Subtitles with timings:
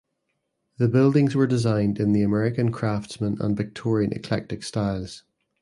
[0.79, 5.21] The buildings were designed in the American Craftsman and Victorian Eclectic styles.